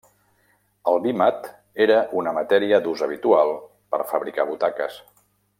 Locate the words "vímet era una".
1.03-2.35